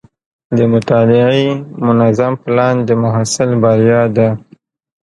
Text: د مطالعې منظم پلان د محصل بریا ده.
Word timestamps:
د 0.57 0.59
مطالعې 0.73 1.47
منظم 1.85 2.33
پلان 2.43 2.75
د 2.87 2.89
محصل 3.03 3.49
بریا 3.63 4.01
ده. 4.15 4.29